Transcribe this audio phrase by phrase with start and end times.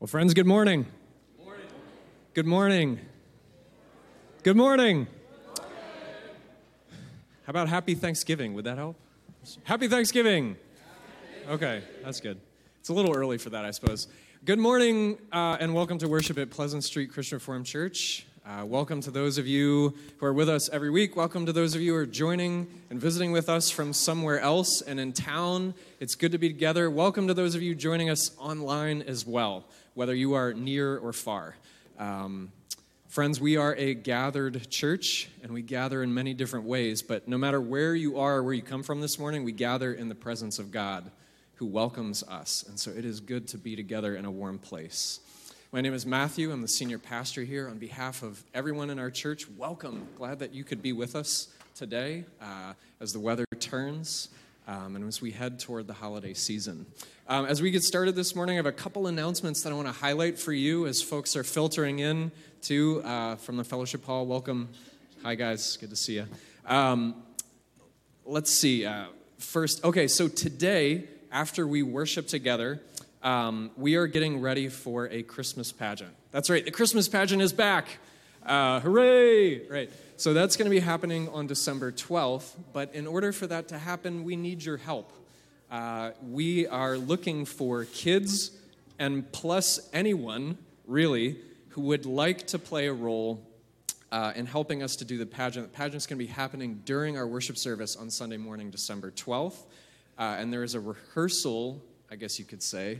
[0.00, 0.86] Well, friends, good morning.
[2.32, 3.00] Good morning.
[4.42, 5.06] Good morning.
[7.44, 8.54] How about happy Thanksgiving?
[8.54, 8.96] Would that help?
[9.64, 10.56] Happy Thanksgiving.
[11.50, 12.40] Okay, that's good.
[12.78, 14.08] It's a little early for that, I suppose.
[14.42, 18.24] Good morning uh, and welcome to worship at Pleasant Street Christian Reformed Church.
[18.46, 21.14] Uh, welcome to those of you who are with us every week.
[21.14, 24.80] Welcome to those of you who are joining and visiting with us from somewhere else
[24.80, 25.74] and in town.
[26.00, 26.90] It's good to be together.
[26.90, 31.12] Welcome to those of you joining us online as well, whether you are near or
[31.12, 31.54] far.
[31.98, 32.50] Um,
[33.08, 37.36] friends, we are a gathered church and we gather in many different ways, but no
[37.36, 40.58] matter where you are, where you come from this morning, we gather in the presence
[40.58, 41.10] of God
[41.56, 42.64] who welcomes us.
[42.66, 45.20] And so it is good to be together in a warm place.
[45.72, 46.50] My name is Matthew.
[46.50, 47.68] I'm the senior pastor here.
[47.68, 50.08] On behalf of everyone in our church, welcome.
[50.16, 51.46] Glad that you could be with us
[51.76, 54.30] today uh, as the weather turns
[54.66, 56.86] um, and as we head toward the holiday season.
[57.28, 59.86] Um, as we get started this morning, I have a couple announcements that I want
[59.86, 64.26] to highlight for you as folks are filtering in to uh, from the fellowship hall.
[64.26, 64.70] Welcome.
[65.22, 65.76] Hi, guys.
[65.76, 66.26] Good to see you.
[66.66, 67.14] Um,
[68.26, 68.86] let's see.
[68.86, 69.04] Uh,
[69.38, 72.80] first, okay, so today, after we worship together,
[73.22, 76.14] um, we are getting ready for a Christmas pageant.
[76.30, 77.98] That's right, the Christmas pageant is back.
[78.44, 79.66] Uh, hooray!
[79.68, 79.90] Right.
[80.16, 82.54] So that's going to be happening on December 12th.
[82.72, 85.12] But in order for that to happen, we need your help.
[85.70, 88.50] Uh, we are looking for kids
[88.98, 91.36] and plus anyone, really,
[91.70, 93.46] who would like to play a role
[94.10, 95.72] uh, in helping us to do the pageant.
[95.72, 99.64] The pageant's going to be happening during our worship service on Sunday morning, December 12th.
[100.18, 102.98] Uh, and there is a rehearsal I guess you could say.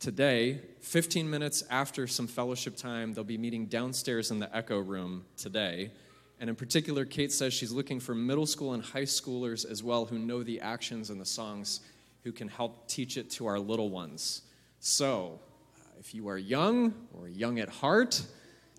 [0.00, 5.24] Today, 15 minutes after some fellowship time, they'll be meeting downstairs in the Echo Room
[5.36, 5.92] today.
[6.40, 10.06] And in particular, Kate says she's looking for middle school and high schoolers as well
[10.06, 11.80] who know the actions and the songs
[12.24, 14.42] who can help teach it to our little ones.
[14.80, 15.38] So,
[15.76, 18.20] uh, if you are young or young at heart,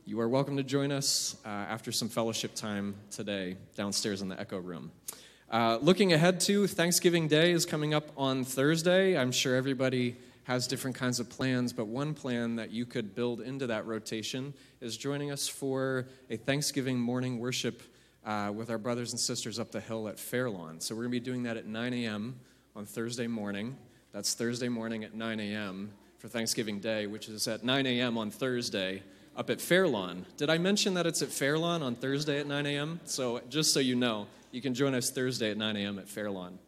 [0.06, 4.40] you are welcome to join us uh, after some fellowship time today downstairs in the
[4.40, 4.92] Echo Room.
[5.52, 9.18] Uh, looking ahead to Thanksgiving Day is coming up on Thursday.
[9.18, 13.42] I'm sure everybody has different kinds of plans, but one plan that you could build
[13.42, 17.82] into that rotation is joining us for a Thanksgiving morning worship
[18.28, 20.80] uh, with our brothers and sisters up the hill at Fairlawn.
[20.82, 22.40] So we're going to be doing that at 9 a.m.
[22.76, 23.76] on Thursday morning.
[24.12, 25.90] That's Thursday morning at 9 a.m.
[26.20, 28.20] for Thanksgiving Day, which is at 9 a.m.
[28.20, 29.02] on Thursday
[29.36, 30.28] up at Fairlawn.
[30.38, 33.00] Did I mention that it's at Fairlawn on Thursday at 9 a.m.?
[33.06, 36.00] So just so you know, you can join us Thursday at 9 a.m.
[36.00, 36.60] at Fairlawn.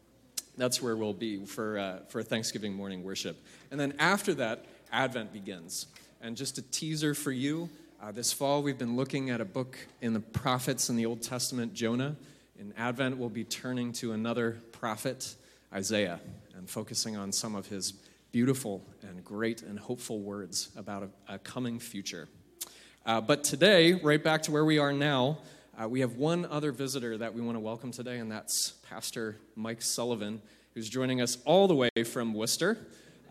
[0.57, 3.43] That's where we'll be for, uh, for Thanksgiving morning worship.
[3.71, 5.87] And then after that, Advent begins.
[6.21, 7.69] And just a teaser for you
[8.01, 11.21] uh, this fall, we've been looking at a book in the prophets in the Old
[11.21, 12.15] Testament, Jonah.
[12.59, 15.35] In Advent, we'll be turning to another prophet,
[15.71, 16.19] Isaiah,
[16.55, 17.93] and focusing on some of his
[18.31, 22.27] beautiful and great and hopeful words about a, a coming future.
[23.05, 25.37] Uh, but today, right back to where we are now,
[25.81, 29.37] uh, we have one other visitor that we want to welcome today, and that's Pastor
[29.55, 30.41] Mike Sullivan,
[30.73, 32.77] who's joining us all the way from Worcester.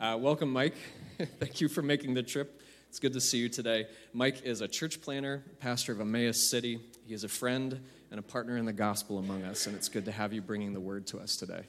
[0.00, 0.74] Uh, welcome, Mike.
[1.38, 2.60] Thank you for making the trip.
[2.88, 3.86] It's good to see you today.
[4.12, 6.80] Mike is a church planter, pastor of Emmaus City.
[7.06, 7.80] He is a friend
[8.10, 10.72] and a partner in the gospel among us, and it's good to have you bringing
[10.72, 11.62] the word to us today.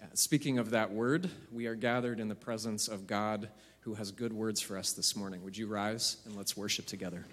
[0.00, 3.48] Uh, speaking of that word, we are gathered in the presence of God
[3.80, 5.42] who has good words for us this morning.
[5.42, 7.24] Would you rise and let's worship together?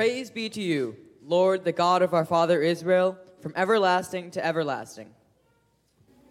[0.00, 5.10] Praise be to you, Lord, the God of our father Israel, from everlasting to everlasting.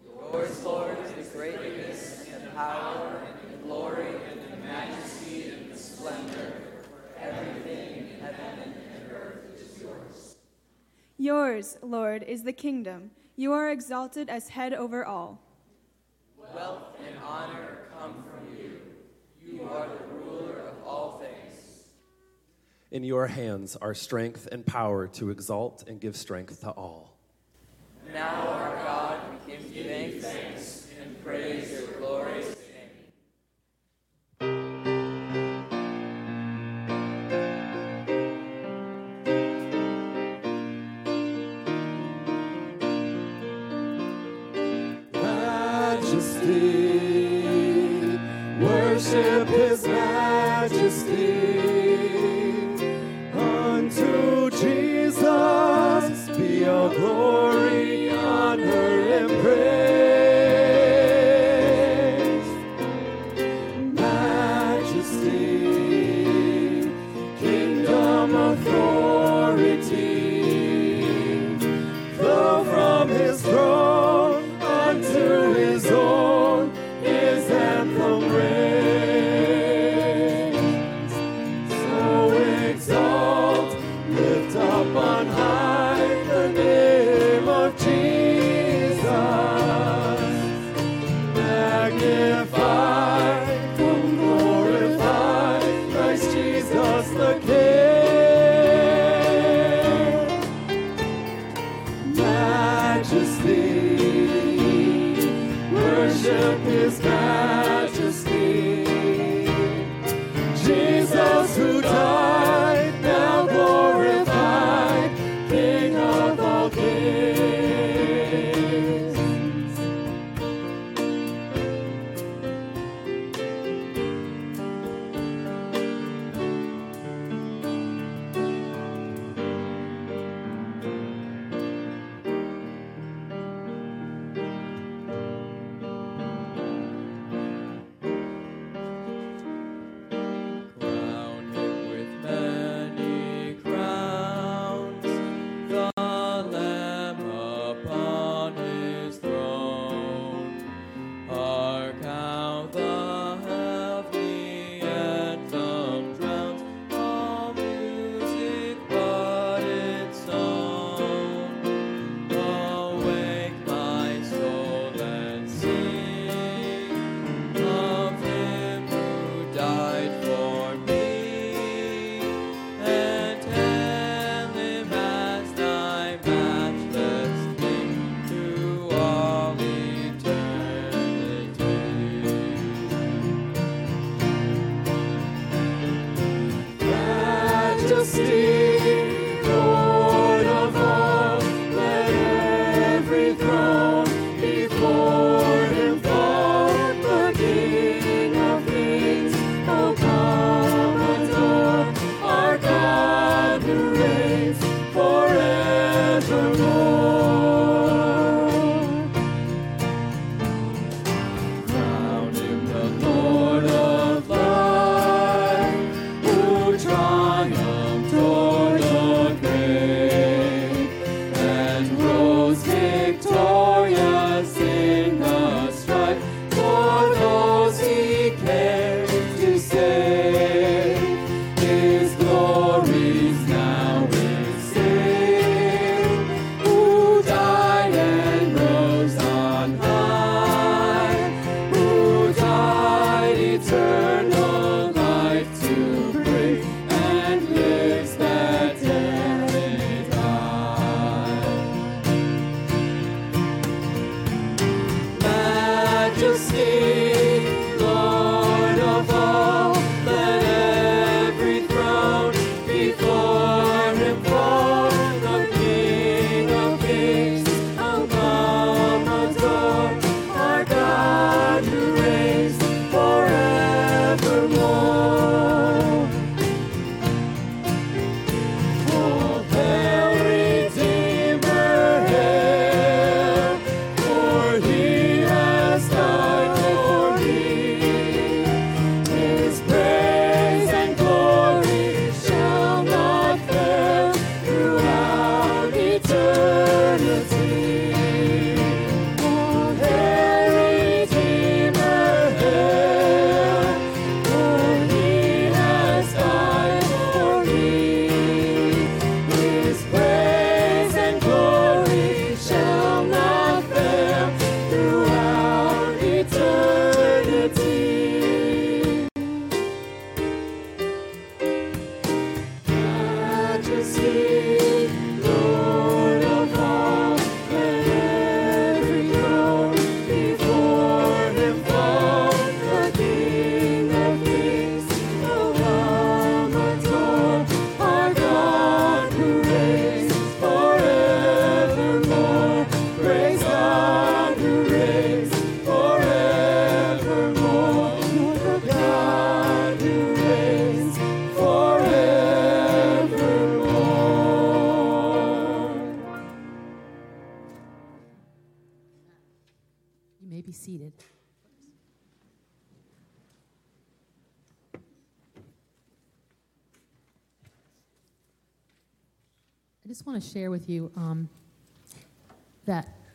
[0.04, 6.54] Yours, Lord, is the greatness and power and glory and the majesty and the splendor.
[7.16, 10.36] Everything in heaven and earth is yours.
[11.16, 13.12] Yours, Lord, is the kingdom.
[13.36, 15.40] You are exalted as head over all.
[16.52, 18.80] Wealth and honor come from you.
[19.40, 21.36] You are the ruler of all things.
[22.90, 27.16] In your hands are strength and power to exalt and give strength to all.
[28.12, 28.99] Now, our God,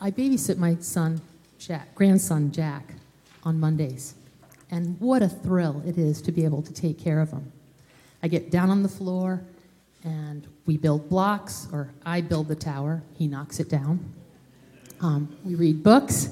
[0.06, 1.20] I babysit my son,
[1.58, 2.94] Jack, grandson Jack,
[3.42, 4.14] on Mondays.
[4.70, 7.52] And what a thrill it is to be able to take care of him.
[8.22, 9.42] I get down on the floor
[10.04, 14.14] and we build blocks, or I build the tower, he knocks it down.
[15.02, 16.30] Um, we read books,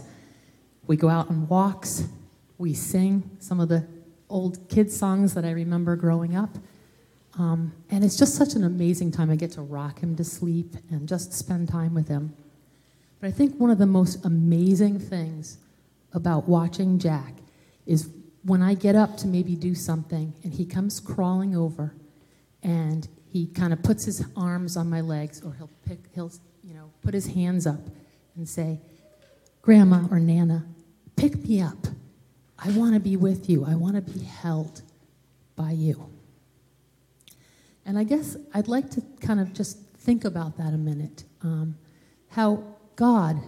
[0.85, 2.03] we go out on walks,
[2.59, 3.87] we sing some of the
[4.29, 6.55] old kids' songs that I remember growing up.
[7.39, 9.31] Um, and it's just such an amazing time.
[9.31, 12.35] I get to rock him to sleep and just spend time with him.
[13.23, 15.57] But I think one of the most amazing things
[16.11, 17.35] about watching Jack
[17.85, 18.09] is
[18.43, 21.95] when I get up to maybe do something and he comes crawling over
[22.63, 26.33] and he kind of puts his arms on my legs or he'll pick he'll
[26.65, 27.79] you know put his hands up
[28.35, 28.81] and say
[29.61, 30.65] grandma or nana
[31.15, 31.87] pick me up.
[32.59, 33.63] I want to be with you.
[33.63, 34.81] I want to be held
[35.55, 36.09] by you.
[37.85, 41.77] And i guess i'd like to kind of just think about that a minute um,
[42.27, 43.41] how god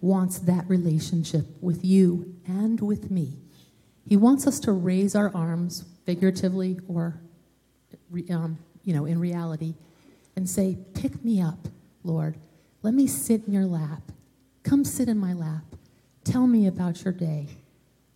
[0.00, 3.38] wants that relationship with you and with me
[4.06, 7.20] he wants us to raise our arms figuratively or
[8.30, 9.74] um, you know, in reality,
[10.36, 11.68] and say, Pick me up,
[12.02, 12.36] Lord.
[12.82, 14.02] Let me sit in your lap.
[14.62, 15.64] Come sit in my lap.
[16.24, 17.48] Tell me about your day.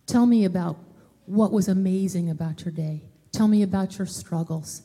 [0.07, 0.77] Tell me about
[1.25, 3.03] what was amazing about your day.
[3.31, 4.83] Tell me about your struggles.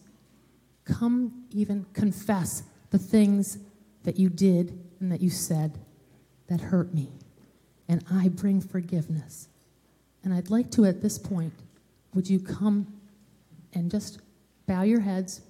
[0.84, 3.58] Come even confess the things
[4.04, 5.78] that you did and that you said
[6.48, 7.12] that hurt me.
[7.88, 9.48] And I bring forgiveness.
[10.24, 11.54] And I'd like to, at this point,
[12.14, 12.86] would you come
[13.72, 14.18] and just
[14.66, 15.40] bow your heads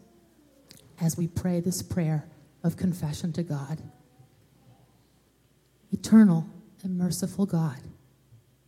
[1.00, 2.26] as we pray this prayer
[2.62, 3.82] of confession to God.
[5.90, 6.46] Eternal
[6.82, 7.78] and merciful God,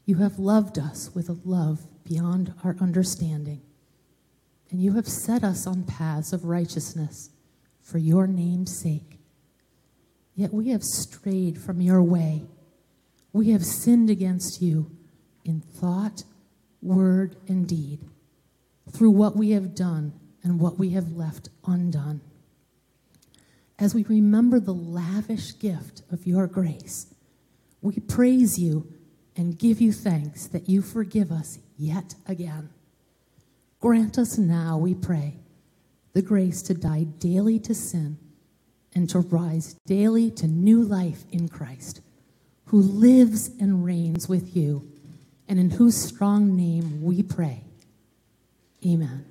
[0.05, 3.61] you have loved us with a love beyond our understanding,
[4.71, 7.31] and you have set us on paths of righteousness
[7.81, 9.20] for your name's sake.
[10.41, 12.47] Yet we have strayed from your way.
[13.31, 14.91] We have sinned against you
[15.45, 16.25] in thought,
[16.81, 18.01] word, and deed
[18.91, 22.23] through what we have done and what we have left undone.
[23.79, 27.15] As we remember the lavish gift of your grace,
[27.83, 28.91] we praise you
[29.37, 32.71] and give you thanks that you forgive us yet again.
[33.79, 35.37] Grant us now, we pray,
[36.15, 38.17] the grace to die daily to sin
[38.95, 42.01] and to rise daily to new life in Christ,
[42.67, 44.91] who lives and reigns with you,
[45.49, 47.63] and in whose strong name we pray.
[48.87, 49.25] Amen.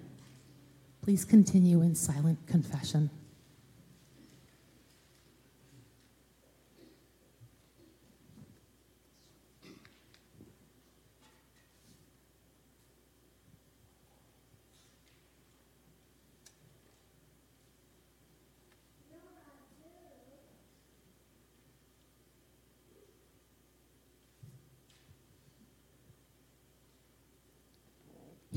[1.02, 3.10] Please continue in silent confession.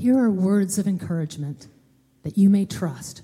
[0.03, 1.67] Here are words of encouragement
[2.23, 3.21] that you may trust,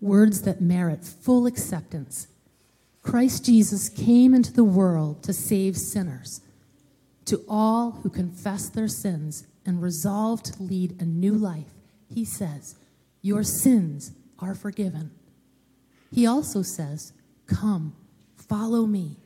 [0.00, 2.28] words that merit full acceptance.
[3.02, 6.40] Christ Jesus came into the world to save sinners.
[7.26, 11.74] To all who confess their sins and resolve to lead a new life,
[12.08, 12.76] he says,
[13.20, 15.10] Your sins are forgiven.
[16.10, 17.12] He also says,
[17.46, 17.94] Come,
[18.36, 19.18] follow me.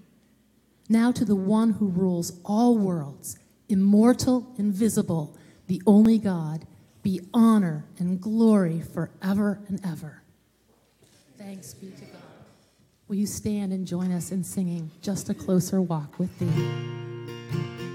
[0.88, 5.37] Now to the one who rules all worlds, immortal, invisible,
[5.68, 6.66] the only God
[7.02, 10.23] be honor and glory forever and ever.
[11.38, 12.23] Thanks be to God.
[13.09, 17.89] Will you stand and join us in singing Just a Closer Walk with Thee?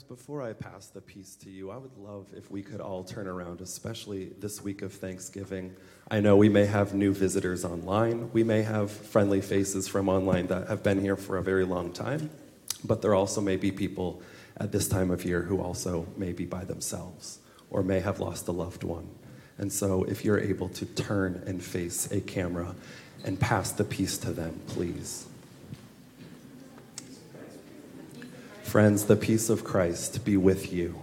[0.00, 3.04] Friends, before I pass the peace to you, I would love if we could all
[3.04, 5.74] turn around, especially this week of Thanksgiving.
[6.10, 10.46] I know we may have new visitors online, we may have friendly faces from online
[10.46, 12.30] that have been here for a very long time,
[12.84, 14.22] but there also may be people
[14.56, 18.48] at this time of year who also may be by themselves or may have lost
[18.48, 19.08] a loved one.
[19.58, 22.74] And so, if you're able to turn and face a camera
[23.24, 25.26] and pass the peace to them, please.
[28.70, 30.94] Friends, the peace of Christ be with you.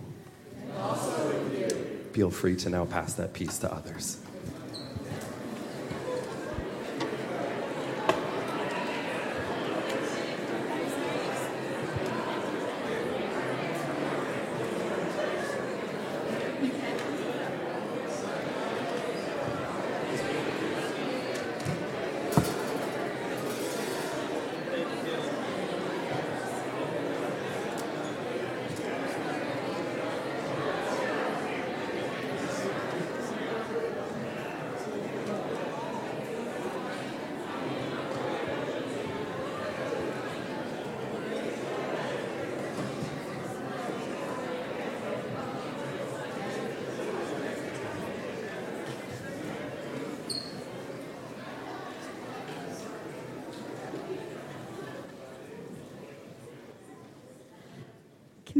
[0.55, 1.99] With you.
[2.13, 4.19] Feel free to now pass that peace to others.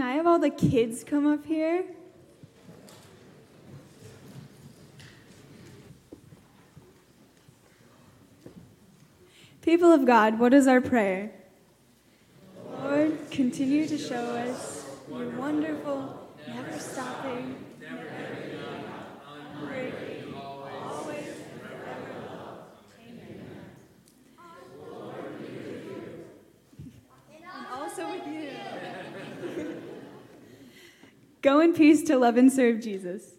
[0.08, 1.84] I have all the kids come up here?
[9.62, 11.34] People of God, what is our prayer?
[12.72, 17.58] Lord, continue to show us your wonderful, never stopping,
[19.60, 22.60] unbreaking, always, forever love.
[23.06, 23.52] Amen.
[27.54, 28.52] And also with you.
[31.48, 33.37] Go in peace to love and serve Jesus.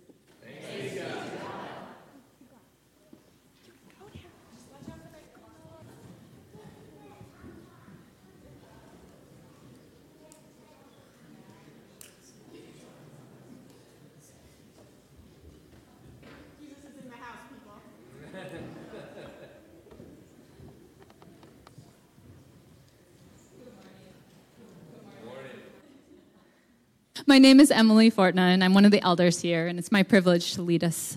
[27.27, 30.05] My name is Emily Fortna, and I'm one of the elders here, and it's my
[30.05, 31.17] privilege to lead us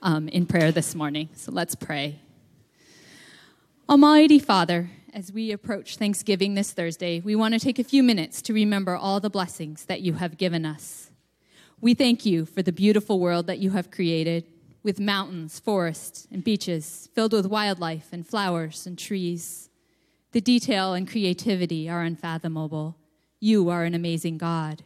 [0.00, 1.28] um, in prayer this morning.
[1.34, 2.20] So let's pray.
[3.88, 8.40] Almighty Father, as we approach Thanksgiving this Thursday, we want to take a few minutes
[8.42, 11.10] to remember all the blessings that you have given us.
[11.80, 14.44] We thank you for the beautiful world that you have created,
[14.84, 19.68] with mountains, forests, and beaches filled with wildlife and flowers and trees.
[20.30, 22.96] The detail and creativity are unfathomable.
[23.40, 24.84] You are an amazing God.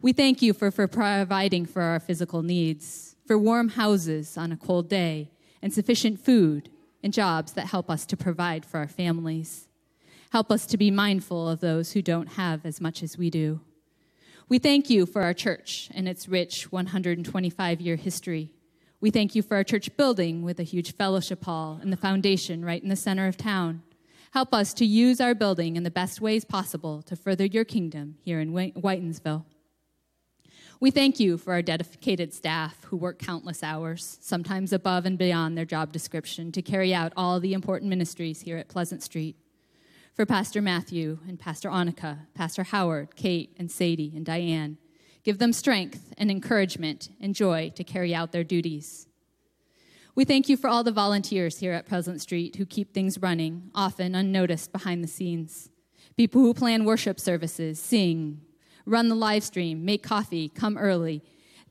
[0.00, 4.56] We thank you for, for providing for our physical needs, for warm houses on a
[4.56, 6.70] cold day, and sufficient food
[7.02, 9.66] and jobs that help us to provide for our families.
[10.30, 13.60] Help us to be mindful of those who don't have as much as we do.
[14.48, 18.52] We thank you for our church and its rich 125 year history.
[19.00, 22.64] We thank you for our church building with a huge fellowship hall and the foundation
[22.64, 23.82] right in the center of town.
[24.32, 28.16] Help us to use our building in the best ways possible to further your kingdom
[28.22, 29.44] here in Whitinsville.
[30.80, 35.58] We thank you for our dedicated staff who work countless hours, sometimes above and beyond
[35.58, 39.34] their job description, to carry out all the important ministries here at Pleasant Street.
[40.14, 44.78] For Pastor Matthew and Pastor Annika, Pastor Howard, Kate, and Sadie, and Diane,
[45.24, 49.08] give them strength and encouragement and joy to carry out their duties.
[50.14, 53.72] We thank you for all the volunteers here at Pleasant Street who keep things running,
[53.74, 55.70] often unnoticed behind the scenes.
[56.16, 58.42] People who plan worship services, sing,
[58.88, 61.22] run the live stream, make coffee, come early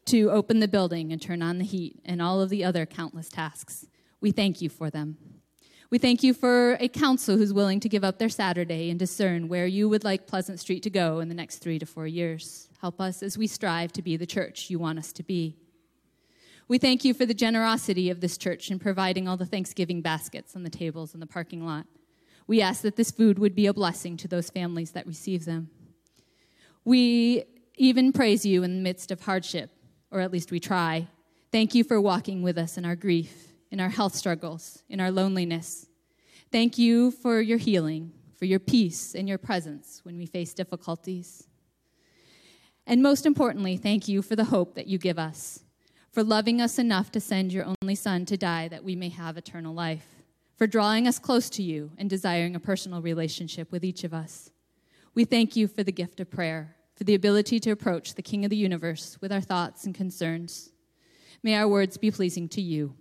[0.05, 3.27] to open the building and turn on the heat, and all of the other countless
[3.27, 3.85] tasks.
[4.21, 5.17] We thank you for them.
[5.89, 9.47] We thank you for a council who's willing to give up their Saturday and discern
[9.47, 12.69] where you would like Pleasant Street to go in the next three to four years.
[12.81, 15.55] Help us as we strive to be the church you want us to be.
[16.67, 20.55] We thank you for the generosity of this church in providing all the Thanksgiving baskets
[20.55, 21.85] on the tables in the parking lot.
[22.47, 25.69] We ask that this food would be a blessing to those families that receive them.
[26.87, 27.43] We
[27.75, 29.71] even praise you in the midst of hardship,
[30.09, 31.09] or at least we try.
[31.51, 35.11] Thank you for walking with us in our grief, in our health struggles, in our
[35.11, 35.87] loneliness.
[36.49, 41.49] Thank you for your healing, for your peace and your presence when we face difficulties.
[42.85, 45.65] And most importantly, thank you for the hope that you give us,
[46.09, 49.35] for loving us enough to send your only Son to die that we may have
[49.35, 50.07] eternal life,
[50.55, 54.51] for drawing us close to you and desiring a personal relationship with each of us.
[55.13, 58.43] We thank you for the gift of prayer, for the ability to approach the King
[58.43, 60.71] of the universe with our thoughts and concerns.
[61.43, 62.95] May our words be pleasing to you.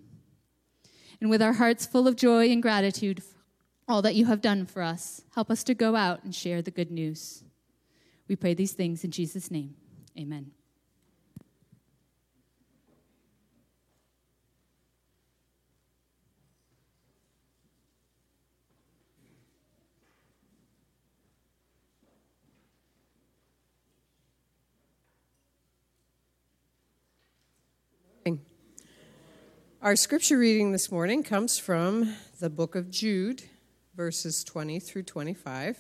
[1.19, 3.39] And with our hearts full of joy and gratitude for
[3.89, 6.71] all that you have done for us, help us to go out and share the
[6.71, 7.43] good news.
[8.29, 9.75] We pray these things in Jesus' name.
[10.19, 10.56] Amen.
[29.87, 33.44] Our scripture reading this morning comes from the book of Jude,
[33.94, 35.79] verses 20 through 25.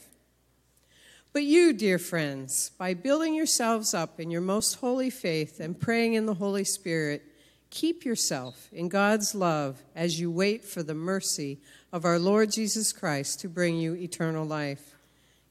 [1.32, 6.14] But you, dear friends, by building yourselves up in your most holy faith and praying
[6.14, 7.24] in the Holy Spirit,
[7.70, 11.58] keep yourself in God's love as you wait for the mercy
[11.92, 14.94] of our Lord Jesus Christ to bring you eternal life.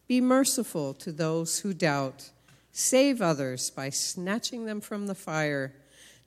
[0.08, 2.30] Be merciful to those who doubt.
[2.72, 5.74] Save others by snatching them from the fire.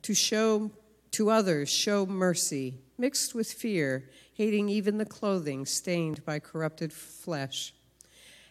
[0.03, 0.71] To show
[1.19, 7.75] to others, show mercy, mixed with fear, hating even the clothing stained by corrupted flesh.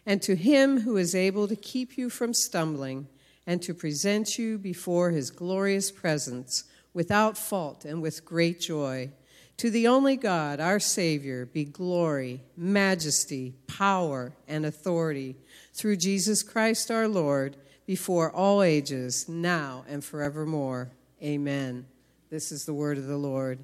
[0.06, 3.08] And to him who is able to keep you from stumbling
[3.46, 9.12] and to present you before his glorious presence without fault and with great joy.
[9.56, 15.38] To the only God, our Savior, be glory, majesty, power, and authority
[15.74, 20.92] through Jesus Christ our Lord, before all ages, now and forevermore.
[21.24, 21.86] Amen.
[22.30, 23.60] This is the word of the Lord.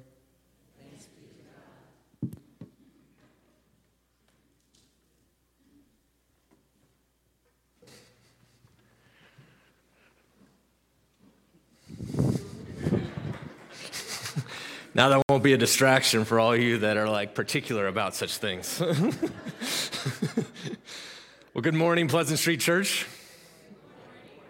[14.96, 18.36] Now that won't be a distraction for all you that are like particular about such
[18.38, 18.78] things.
[21.52, 23.04] well, good morning, Pleasant Street Church.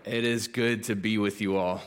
[0.04, 1.80] It is good to be with you all.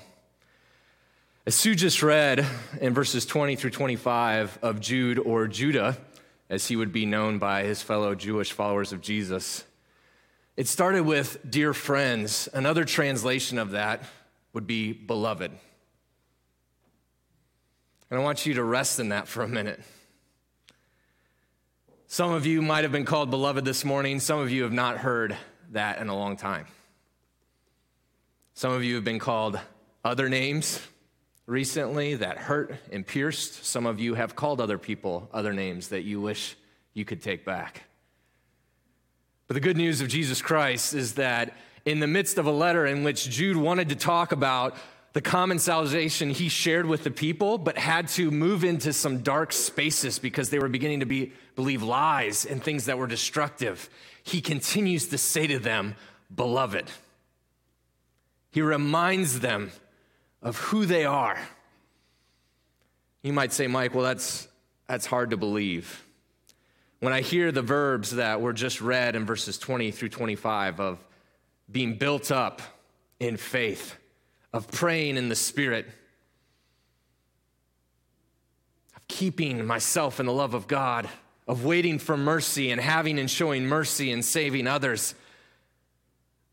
[1.48, 2.46] As Sue just read
[2.82, 5.98] in verses 20 through 25 of Jude or Judah,
[6.50, 9.64] as he would be known by his fellow Jewish followers of Jesus,
[10.58, 12.50] it started with dear friends.
[12.54, 14.04] Another translation of that
[14.52, 15.52] would be beloved.
[18.12, 19.80] And I want you to rest in that for a minute.
[22.08, 24.20] Some of you might have been called beloved this morning.
[24.20, 25.38] Some of you have not heard
[25.72, 26.66] that in a long time.
[28.54, 29.58] Some of you have been called
[30.04, 30.82] other names
[31.48, 33.66] recently that hurt and pierced.
[33.66, 36.56] Some of you have called other people other names that you wish
[36.94, 37.84] you could take back.
[39.48, 41.56] But the good news of Jesus Christ is that
[41.86, 44.76] in the midst of a letter in which Jude wanted to talk about
[45.14, 49.54] the common salvation he shared with the people, but had to move into some dark
[49.54, 53.90] spaces because they were beginning to be, believe lies and things that were destructive.
[54.22, 55.96] He continues to say to them,
[56.36, 56.92] Beloved.
[58.52, 59.72] He reminds them
[60.42, 61.38] of who they are.
[63.24, 64.48] You might say, Mike, well, that's,
[64.88, 66.06] that's hard to believe.
[67.00, 71.04] When I hear the verbs that were just read in verses 20 through 25 of
[71.72, 72.62] being built up
[73.20, 73.96] in faith,
[74.54, 75.86] of praying in the Spirit,
[78.96, 81.10] of keeping myself in the love of God,
[81.48, 85.14] of waiting for mercy and having and showing mercy and saving others.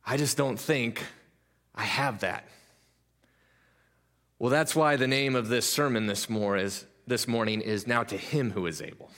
[0.06, 1.02] I just don't think
[1.74, 2.46] I have that.
[4.38, 8.02] Well, that's why the name of this sermon this, more is, this morning is Now
[8.04, 9.10] to Him Who is Able.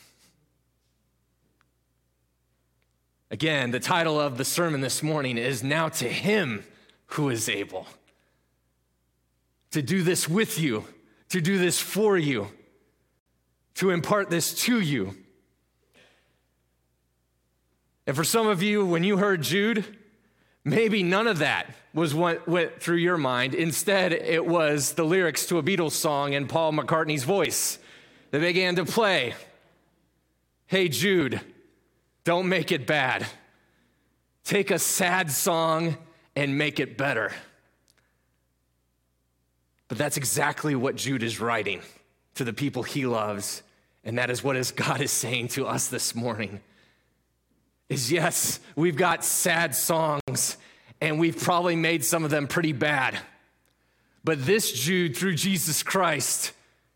[3.31, 6.65] Again, the title of the sermon this morning is Now to Him
[7.07, 7.87] Who is Able
[9.73, 10.85] to do this with you,
[11.29, 12.49] to do this for you,
[13.75, 15.15] to impart this to you.
[18.07, 19.85] And for some of you, when you heard Jude,
[20.67, 23.55] maybe none of that was what went through your mind.
[23.55, 27.79] Instead, it was the lyrics to a Beatles song in Paul McCartney's voice
[28.33, 29.35] that began to play.
[30.67, 31.41] Hey, Jude,
[32.25, 33.25] don't make it bad.
[34.45, 35.97] Take a sad song
[36.35, 37.33] and make it better.
[39.89, 41.81] But that's exactly what Jude is writing
[42.35, 43.63] to the people he loves.
[44.05, 46.61] And that is what God is saying to us this morning.
[47.89, 50.57] Is yes, we've got sad songs
[51.01, 53.19] and we've probably made some of them pretty bad.
[54.25, 56.53] But this Jude, through Jesus Christ,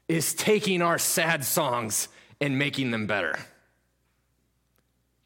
[0.08, 2.08] is taking our sad songs
[2.40, 3.38] and making them better.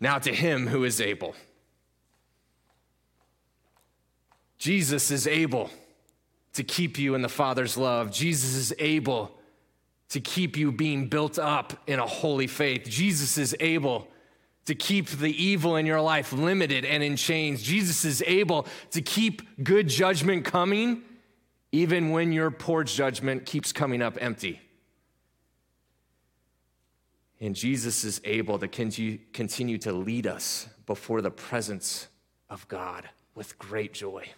[0.00, 1.34] Now to him who is able.
[4.58, 5.70] Jesus is able
[6.54, 8.12] to keep you in the Father's love.
[8.12, 9.36] Jesus is able
[10.10, 12.84] to keep you being built up in a holy faith.
[12.88, 14.08] Jesus is able
[14.66, 17.62] to keep the evil in your life limited and in chains.
[17.62, 21.02] Jesus is able to keep good judgment coming
[21.72, 24.60] even when your poor judgment keeps coming up empty.
[27.40, 32.06] And Jesus is able to continue to lead us before the presence
[32.48, 34.28] of God with great joy.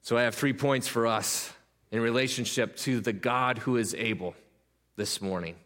[0.00, 1.52] So I have three points for us
[1.90, 4.34] in relationship to the God who is able
[4.96, 5.56] this morning.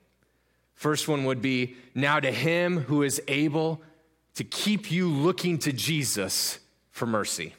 [0.81, 3.83] First one would be now to him who is able
[4.37, 6.59] to keep you looking to Jesus
[6.91, 7.53] for mercy.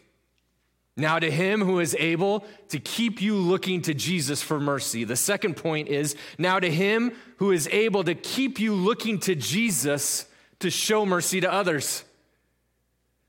[0.97, 5.03] Now, to him who is able to keep you looking to Jesus for mercy.
[5.03, 9.35] The second point is now to him who is able to keep you looking to
[9.35, 10.25] Jesus
[10.57, 12.03] to show mercy to others.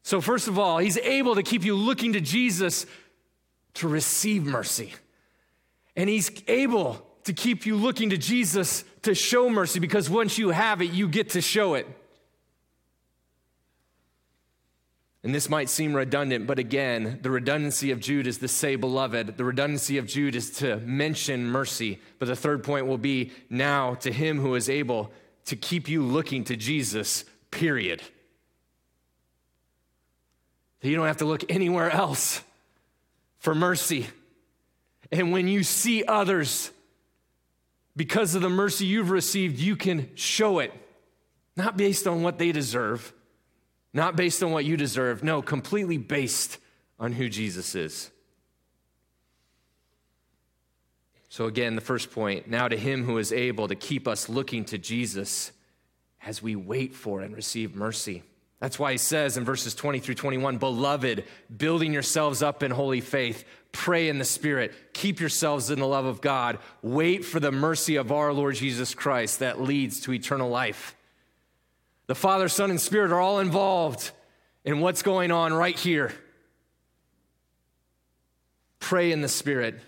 [0.05, 2.87] So, first of all, he's able to keep you looking to Jesus
[3.75, 4.95] to receive mercy.
[5.97, 10.51] And he's able to keep you looking to Jesus to show mercy because once you
[10.51, 11.87] have it, you get to show it.
[15.25, 19.37] And this might seem redundant, but again, the redundancy of Jude is to say, beloved.
[19.37, 22.01] The redundancy of Jude is to mention mercy.
[22.19, 25.13] But the third point will be now to him who is able
[25.45, 28.03] to keep you looking to Jesus, period.
[30.81, 32.43] You don't have to look anywhere else
[33.39, 34.09] for mercy.
[35.13, 36.73] And when you see others,
[37.95, 40.73] because of the mercy you've received, you can show it,
[41.57, 43.13] not based on what they deserve
[43.93, 45.23] not based on what you deserve.
[45.23, 46.59] No, completely based
[46.99, 48.11] on who Jesus is.
[51.29, 54.65] So, again, the first point now to him who is able to keep us looking
[54.67, 55.53] to Jesus
[56.25, 58.23] as we wait for and receive mercy.
[58.61, 61.25] That's why he says in verses 20 through 21 Beloved,
[61.55, 66.05] building yourselves up in holy faith, pray in the Spirit, keep yourselves in the love
[66.05, 70.49] of God, wait for the mercy of our Lord Jesus Christ that leads to eternal
[70.49, 70.95] life.
[72.07, 74.11] The Father, Son, and Spirit are all involved
[74.65, 76.13] in what's going on right here.
[78.79, 79.81] Pray in the Spirit.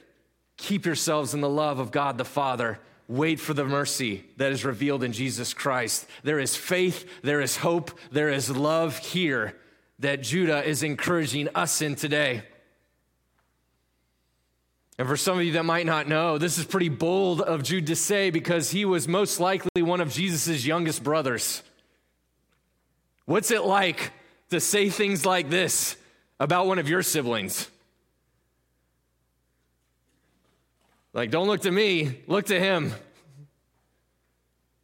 [0.57, 2.79] Keep yourselves in the love of God the Father.
[3.07, 6.07] Wait for the mercy that is revealed in Jesus Christ.
[6.23, 9.57] There is faith, there is hope, there is love here
[9.99, 12.45] that Judah is encouraging us in today.
[14.99, 17.89] And for some of you that might not know, this is pretty bold of Jude
[17.89, 21.63] to say because he was most likely one of Jesus' youngest brothers.
[23.27, 24.13] What's it like
[24.51, 25.97] to say things like this
[26.39, 27.69] about one of your siblings?
[31.13, 32.93] Like, don't look to me, look to him.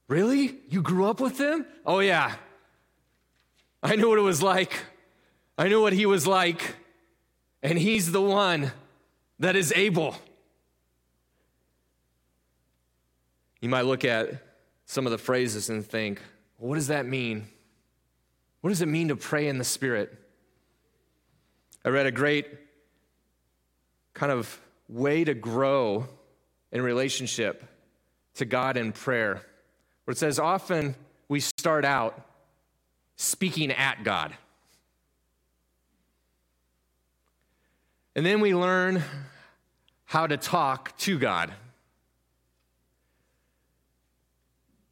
[0.09, 0.57] Really?
[0.68, 1.66] You grew up with him?
[1.87, 2.35] Oh, yeah.
[3.83, 4.73] I knew what it was like.
[5.57, 6.77] I knew what he was like.
[7.62, 8.73] And he's the one
[9.40, 10.14] that is able.
[13.61, 14.31] You might look at
[14.87, 16.20] some of the phrases and think,
[16.59, 17.46] what does that mean?
[18.61, 20.16] What does it mean to pray in the Spirit?
[21.85, 22.46] I read a great
[24.12, 26.07] kind of way to grow
[26.72, 27.64] in relationship
[28.35, 29.42] to God in prayer,
[30.05, 30.94] where it says often
[31.29, 32.26] we start out
[33.16, 34.35] speaking at God.
[38.20, 39.02] And then we learn
[40.04, 41.50] how to talk to God.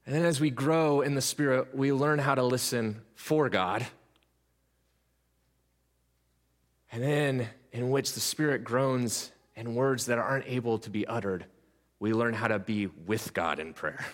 [0.07, 3.87] And then as we grow in the Spirit, we learn how to listen for God.
[6.91, 11.45] And then, in which the Spirit groans in words that aren't able to be uttered,
[12.01, 14.07] we learn how to be with God in prayer.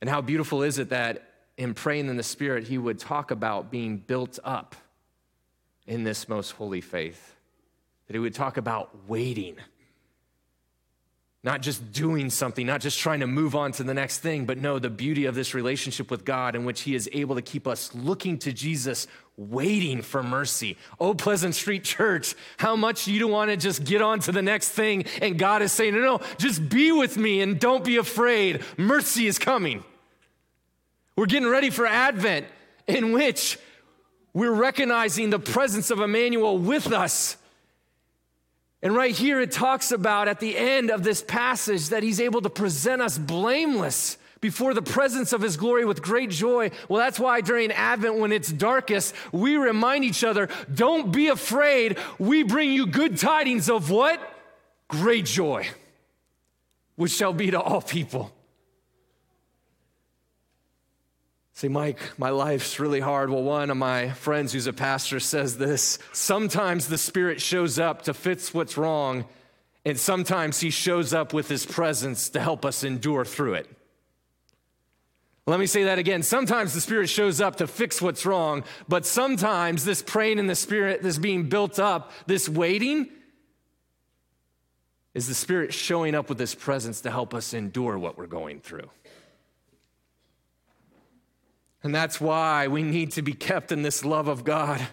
[0.00, 3.72] And how beautiful is it that in praying in the Spirit, he would talk about
[3.72, 4.76] being built up
[5.86, 7.34] in this most holy faith,
[8.06, 9.56] that he would talk about waiting
[11.46, 14.58] not just doing something, not just trying to move on to the next thing, but
[14.58, 17.68] no, the beauty of this relationship with God in which He is able to keep
[17.68, 20.76] us looking to Jesus, waiting for mercy.
[20.98, 24.42] Oh, Pleasant Street Church, how much you don't want to just get on to the
[24.42, 27.96] next thing, and God is saying, no, no, just be with me and don't be
[27.96, 28.64] afraid.
[28.76, 29.84] Mercy is coming.
[31.14, 32.46] We're getting ready for Advent,
[32.88, 33.56] in which
[34.36, 37.36] we're recognizing the presence of Emmanuel with us
[38.82, 42.42] and right here, it talks about at the end of this passage that he's able
[42.42, 46.70] to present us blameless before the presence of his glory with great joy.
[46.88, 51.98] Well, that's why during Advent, when it's darkest, we remind each other don't be afraid.
[52.18, 54.20] We bring you good tidings of what?
[54.88, 55.66] Great joy,
[56.94, 58.30] which shall be to all people.
[61.56, 63.30] Say, Mike, my life's really hard.
[63.30, 68.02] Well, one of my friends who's a pastor says this sometimes the Spirit shows up
[68.02, 69.24] to fix what's wrong,
[69.82, 73.70] and sometimes He shows up with His presence to help us endure through it.
[75.46, 76.22] Let me say that again.
[76.22, 80.54] Sometimes the Spirit shows up to fix what's wrong, but sometimes this praying in the
[80.54, 83.08] Spirit, this being built up, this waiting,
[85.14, 88.60] is the Spirit showing up with His presence to help us endure what we're going
[88.60, 88.90] through.
[91.86, 94.84] And that's why we need to be kept in this love of God.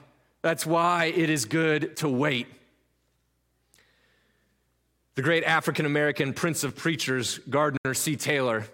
[0.43, 2.45] That's why it is good to wait.
[5.15, 8.15] The great African American prince of preachers, Gardner C.
[8.15, 8.57] Taylor.
[8.57, 8.67] And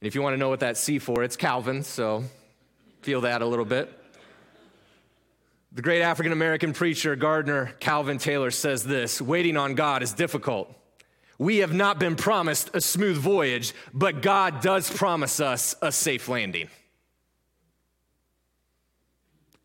[0.00, 2.24] if you want to know what that's C for, it's Calvin, so
[3.02, 3.92] feel that a little bit.
[5.72, 10.74] The great African American preacher, Gardner Calvin Taylor, says this Waiting on God is difficult.
[11.38, 16.28] We have not been promised a smooth voyage, but God does promise us a safe
[16.28, 16.68] landing.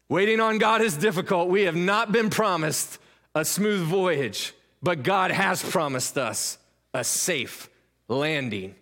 [0.07, 1.49] Waiting on God is difficult.
[1.49, 2.97] We have not been promised
[3.35, 6.57] a smooth voyage, but God has promised us
[6.95, 7.69] a safe
[8.07, 8.73] landing.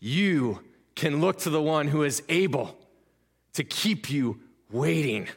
[0.00, 0.60] You
[0.96, 2.76] can look to the one who is able
[3.52, 4.40] to keep you
[4.72, 5.28] waiting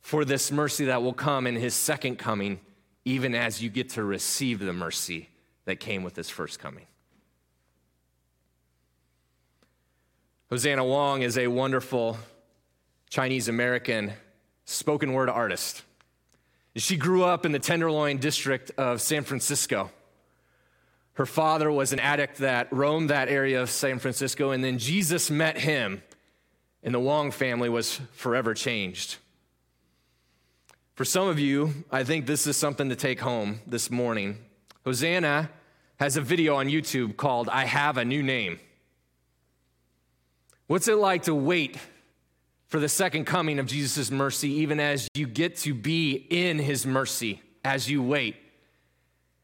[0.00, 2.60] for this mercy that will come in his second coming,
[3.04, 5.29] even as you get to receive the mercy
[5.70, 6.84] that came with his first coming.
[10.50, 12.18] Hosanna Wong is a wonderful
[13.08, 14.12] Chinese American
[14.64, 15.82] spoken word artist.
[16.74, 19.92] She grew up in the Tenderloin district of San Francisco.
[21.12, 25.30] Her father was an addict that roamed that area of San Francisco, and then Jesus
[25.30, 26.02] met him,
[26.82, 29.18] and the Wong family was forever changed.
[30.94, 34.38] For some of you, I think this is something to take home this morning.
[34.84, 35.50] Hosanna
[36.00, 38.58] has a video on YouTube called I Have a New Name.
[40.66, 41.76] What's it like to wait
[42.68, 46.86] for the second coming of Jesus' mercy, even as you get to be in his
[46.86, 48.36] mercy as you wait?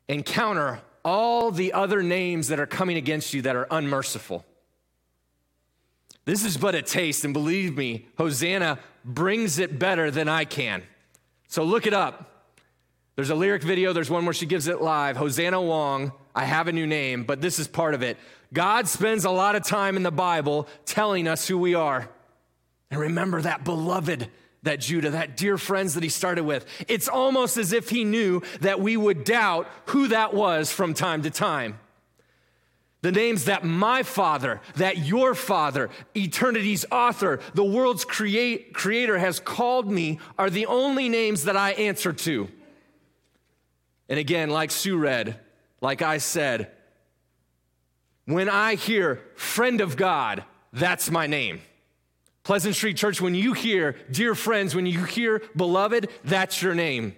[0.08, 4.42] Encounter all the other names that are coming against you that are unmerciful.
[6.24, 10.82] This is but a taste, and believe me, Hosanna brings it better than I can.
[11.48, 12.32] So look it up.
[13.14, 15.16] There's a lyric video, there's one where she gives it live.
[15.16, 18.18] Hosanna Wong, I have a new name, but this is part of it.
[18.52, 22.10] God spends a lot of time in the Bible telling us who we are.
[22.90, 24.28] And remember that beloved
[24.62, 26.66] that Judah, that dear friends that he started with.
[26.88, 31.22] It's almost as if he knew that we would doubt who that was from time
[31.22, 31.78] to time.
[33.02, 39.38] The names that my father, that your father, eternity's author, the world's create, creator has
[39.38, 42.48] called me are the only names that I answer to.
[44.08, 45.38] And again, like Sue read,
[45.86, 46.72] like I said,
[48.24, 51.60] when I hear friend of God, that's my name.
[52.42, 57.14] Pleasant Street Church, when you hear dear friends, when you hear beloved, that's your name.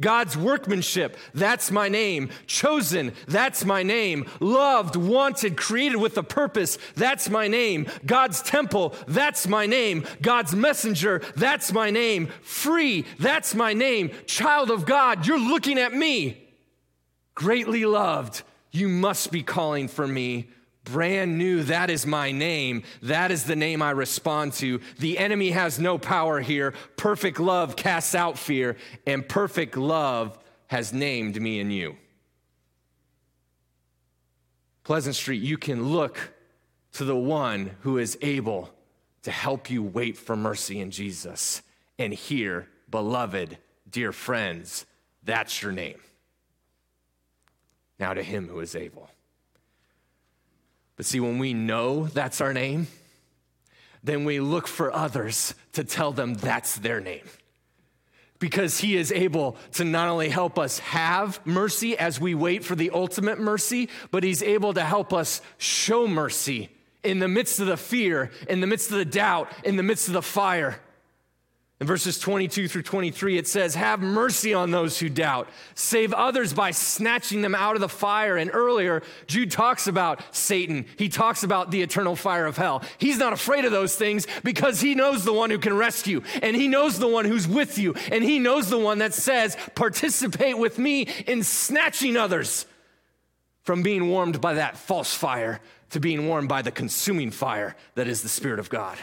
[0.00, 2.30] God's workmanship, that's my name.
[2.46, 4.26] Chosen, that's my name.
[4.38, 7.88] Loved, wanted, created with a purpose, that's my name.
[8.06, 10.06] God's temple, that's my name.
[10.20, 12.28] God's messenger, that's my name.
[12.42, 14.12] Free, that's my name.
[14.26, 16.41] Child of God, you're looking at me.
[17.34, 20.48] Greatly loved, you must be calling for me.
[20.84, 22.82] Brand new, that is my name.
[23.02, 24.80] That is the name I respond to.
[24.98, 26.74] The enemy has no power here.
[26.96, 28.76] Perfect love casts out fear,
[29.06, 31.96] and perfect love has named me and you.
[34.82, 36.32] Pleasant Street, you can look
[36.94, 38.70] to the one who is able
[39.22, 41.62] to help you wait for mercy in Jesus
[41.98, 43.56] and hear, beloved,
[43.88, 44.84] dear friends,
[45.22, 46.00] that's your name.
[48.02, 49.08] Now to him who is able.
[50.96, 52.88] But see, when we know that's our name,
[54.02, 57.22] then we look for others to tell them that's their name.
[58.40, 62.74] Because he is able to not only help us have mercy as we wait for
[62.74, 66.70] the ultimate mercy, but he's able to help us show mercy
[67.04, 70.08] in the midst of the fear, in the midst of the doubt, in the midst
[70.08, 70.80] of the fire.
[71.82, 75.48] In verses 22 through 23, it says, Have mercy on those who doubt.
[75.74, 78.36] Save others by snatching them out of the fire.
[78.36, 80.86] And earlier, Jude talks about Satan.
[80.96, 82.84] He talks about the eternal fire of hell.
[82.98, 86.54] He's not afraid of those things because he knows the one who can rescue, and
[86.54, 90.58] he knows the one who's with you, and he knows the one that says, Participate
[90.58, 92.64] with me in snatching others
[93.64, 95.60] from being warmed by that false fire
[95.90, 98.98] to being warmed by the consuming fire that is the Spirit of God.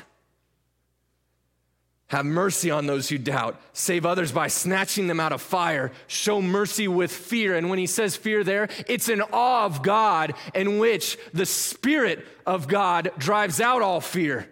[2.10, 3.62] Have mercy on those who doubt.
[3.72, 5.92] Save others by snatching them out of fire.
[6.08, 7.56] Show mercy with fear.
[7.56, 12.26] And when he says fear there, it's an awe of God in which the Spirit
[12.48, 14.50] of God drives out all fear.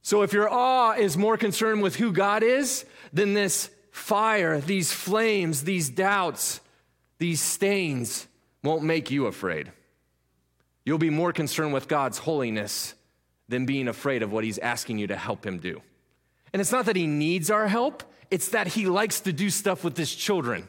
[0.00, 4.90] So if your awe is more concerned with who God is, then this fire, these
[4.90, 6.60] flames, these doubts,
[7.18, 8.26] these stains
[8.64, 9.70] won't make you afraid.
[10.86, 12.94] You'll be more concerned with God's holiness
[13.48, 15.82] than being afraid of what He's asking you to help Him do.
[16.52, 19.84] And it's not that He needs our help, it's that He likes to do stuff
[19.84, 20.68] with His children.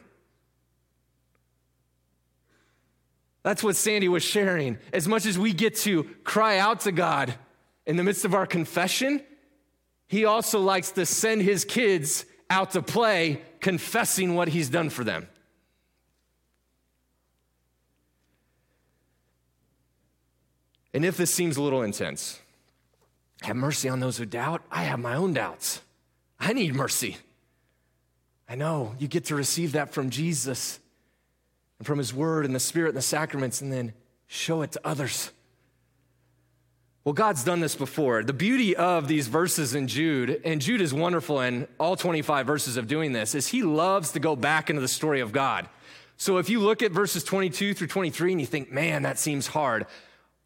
[3.42, 4.78] That's what Sandy was sharing.
[4.92, 7.34] As much as we get to cry out to God
[7.84, 9.22] in the midst of our confession,
[10.06, 15.04] He also likes to send His kids out to play, confessing what He's done for
[15.04, 15.28] them.
[20.94, 22.40] And if this seems a little intense,
[23.44, 24.62] have mercy on those who doubt.
[24.70, 25.80] I have my own doubts.
[26.38, 27.16] I need mercy.
[28.48, 30.78] I know you get to receive that from Jesus
[31.78, 33.94] and from His Word and the Spirit and the sacraments, and then
[34.26, 35.30] show it to others.
[37.04, 38.22] Well, God's done this before.
[38.22, 42.78] The beauty of these verses in Jude, and Jude is wonderful in all 25 verses
[42.78, 45.68] of doing this, is he loves to go back into the story of God.
[46.16, 49.46] So if you look at verses 22 through 23 and you think, man, that seems
[49.46, 49.86] hard,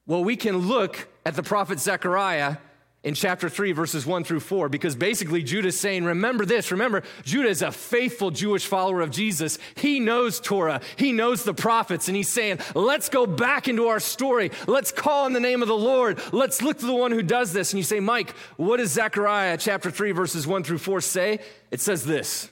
[0.06, 2.56] well, we can look at the prophet Zechariah
[3.04, 6.72] in chapter 3, verses 1 through 4, because basically Judah is saying, Remember this.
[6.72, 9.58] Remember, Judah is a faithful Jewish follower of Jesus.
[9.76, 14.00] He knows Torah, he knows the prophets, and he's saying, Let's go back into our
[14.00, 14.50] story.
[14.66, 16.20] Let's call on the name of the Lord.
[16.32, 17.72] Let's look to the one who does this.
[17.72, 21.38] And you say, Mike, what does Zechariah chapter 3, verses 1 through 4 say?
[21.70, 22.50] It says this.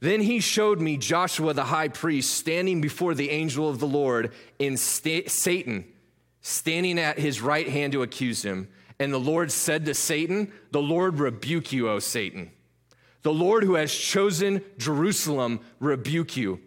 [0.00, 4.32] Then he showed me Joshua the high priest standing before the angel of the Lord
[4.58, 5.84] in sta- Satan
[6.40, 8.68] standing at his right hand to accuse him.
[9.00, 12.50] And the Lord said to Satan, The Lord rebuke you, O Satan.
[13.22, 16.60] The Lord who has chosen Jerusalem rebuke you.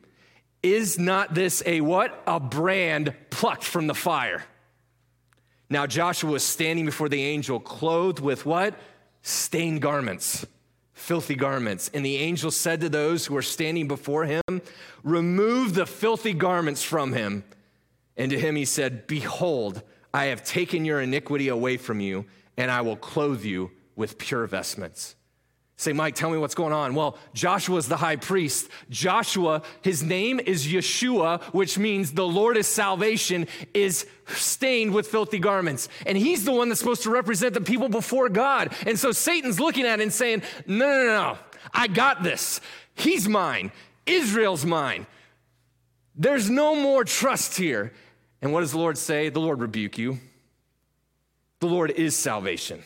[0.63, 2.23] Is not this a what?
[2.25, 4.43] A brand plucked from the fire.
[5.69, 8.75] Now Joshua was standing before the angel, clothed with what?
[9.21, 10.45] Stained garments,
[10.93, 11.91] filthy garments.
[11.93, 14.61] And the angel said to those who were standing before him,
[15.03, 17.43] Remove the filthy garments from him.
[18.17, 19.84] And to him he said, Behold,
[20.14, 22.26] I have taken your iniquity away from you,
[22.57, 25.16] and I will clothe you with pure vestments.
[25.76, 26.93] Say, Mike, tell me what's going on.
[26.93, 28.70] Well, Joshua is the high priest.
[28.89, 35.39] Joshua, his name is Yeshua, which means the Lord is salvation, is stained with filthy
[35.39, 35.89] garments.
[36.05, 38.74] And he's the one that's supposed to represent the people before God.
[38.86, 41.38] And so Satan's looking at it and saying, No, no, no, no.
[41.74, 42.61] I got this.
[42.93, 43.72] He's mine.
[44.05, 45.07] Israel's mine.
[46.16, 47.93] There's no more trust here.
[48.43, 49.29] And what does the Lord say?
[49.29, 50.19] The Lord rebuke you.
[51.61, 52.83] The Lord is salvation.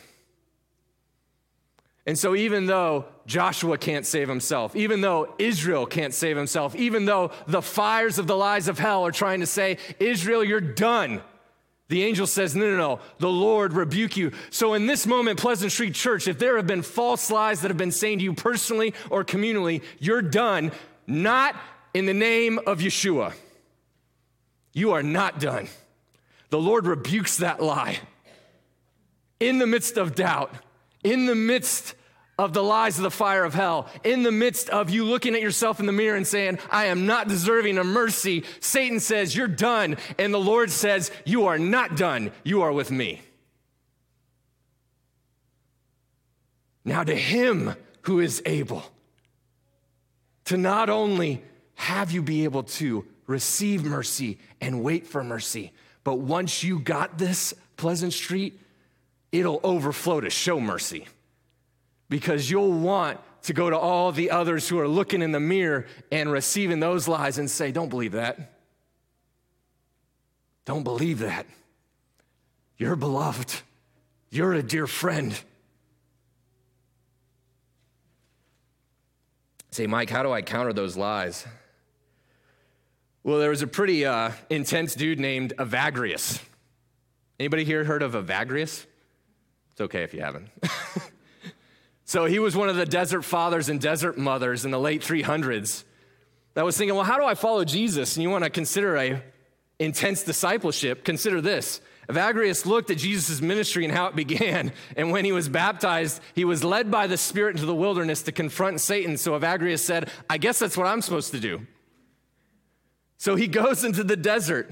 [2.06, 7.06] And so, even though Joshua can't save himself, even though Israel can't save himself, even
[7.06, 11.20] though the fires of the lies of hell are trying to say, Israel, you're done,
[11.88, 14.30] the angel says, No, no, no, the Lord rebuke you.
[14.50, 17.76] So, in this moment, Pleasant Street Church, if there have been false lies that have
[17.76, 20.70] been saying to you personally or communally, you're done,
[21.08, 21.56] not
[21.94, 23.34] in the name of Yeshua.
[24.72, 25.68] You are not done.
[26.50, 27.98] The Lord rebukes that lie.
[29.40, 30.52] In the midst of doubt,
[31.04, 31.94] in the midst
[32.38, 35.42] of the lies of the fire of hell, in the midst of you looking at
[35.42, 39.48] yourself in the mirror and saying, I am not deserving of mercy, Satan says, You're
[39.48, 39.96] done.
[40.18, 42.32] And the Lord says, You are not done.
[42.44, 43.20] You are with me.
[46.84, 48.82] Now, to him who is able
[50.46, 51.42] to not only
[51.74, 55.72] have you be able to receive mercy and wait for mercy.
[56.04, 58.60] But once you got this, Pleasant Street,
[59.32, 61.06] it'll overflow to show mercy
[62.08, 65.86] because you'll want to go to all the others who are looking in the mirror
[66.10, 68.52] and receiving those lies and say, Don't believe that.
[70.64, 71.46] Don't believe that.
[72.76, 73.54] You're beloved.
[74.30, 75.38] You're a dear friend.
[79.70, 81.46] Say, Mike, how do I counter those lies?
[83.24, 86.40] Well, there was a pretty uh, intense dude named Evagrius.
[87.40, 88.86] Anybody here heard of Evagrius?
[89.72, 90.48] It's okay if you haven't.
[92.04, 95.84] so he was one of the desert fathers and desert mothers in the late 300s
[96.54, 98.16] that was thinking, well, how do I follow Jesus?
[98.16, 99.22] And you want to consider a
[99.78, 101.80] intense discipleship, consider this.
[102.08, 104.72] Evagrius looked at Jesus' ministry and how it began.
[104.96, 108.32] And when he was baptized, he was led by the Spirit into the wilderness to
[108.32, 109.16] confront Satan.
[109.16, 111.66] So Evagrius said, I guess that's what I'm supposed to do.
[113.18, 114.70] So he goes into the desert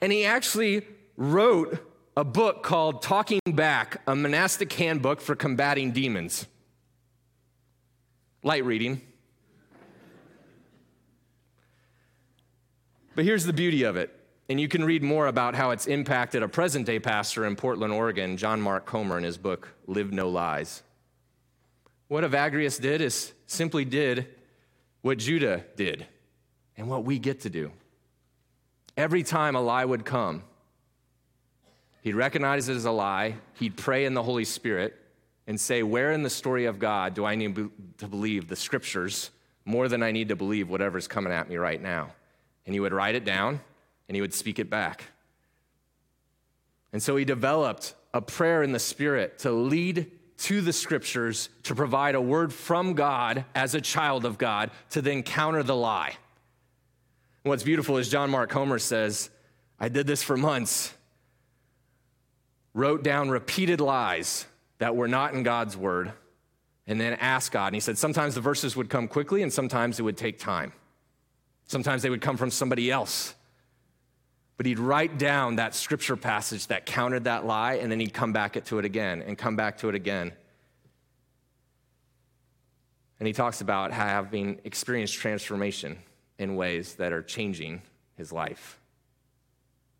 [0.00, 0.86] and he actually
[1.16, 1.84] wrote
[2.16, 6.46] a book called Talking Back, a monastic handbook for combating demons.
[8.42, 9.00] Light reading.
[13.14, 14.14] But here's the beauty of it.
[14.48, 17.92] And you can read more about how it's impacted a present day pastor in Portland,
[17.92, 20.82] Oregon, John Mark Comer, in his book, Live No Lies.
[22.06, 24.28] What Evagrius did is simply did
[25.02, 26.06] what Judah did
[26.78, 27.70] and what we get to do.
[28.96, 30.42] Every time a lie would come,
[32.02, 33.34] He'd recognize it as a lie.
[33.54, 34.96] He'd pray in the Holy Spirit
[35.46, 37.56] and say, Where in the story of God do I need
[37.98, 39.30] to believe the scriptures
[39.64, 42.12] more than I need to believe whatever's coming at me right now?
[42.64, 43.60] And he would write it down
[44.08, 45.04] and he would speak it back.
[46.92, 51.74] And so he developed a prayer in the Spirit to lead to the scriptures to
[51.74, 56.16] provide a word from God as a child of God to then counter the lie.
[57.48, 59.30] What's beautiful is John Mark Comer says,
[59.80, 60.92] I did this for months,
[62.74, 64.44] wrote down repeated lies
[64.76, 66.12] that were not in God's word,
[66.86, 67.68] and then asked God.
[67.68, 70.74] And he said sometimes the verses would come quickly and sometimes it would take time.
[71.66, 73.34] Sometimes they would come from somebody else.
[74.58, 78.34] But he'd write down that scripture passage that countered that lie, and then he'd come
[78.34, 80.32] back to it again and come back to it again.
[83.18, 85.96] And he talks about having experienced transformation
[86.38, 87.82] in ways that are changing
[88.16, 88.78] his life.